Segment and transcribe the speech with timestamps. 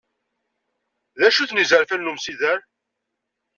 [1.19, 2.59] D acu-ten yizefan n umsider?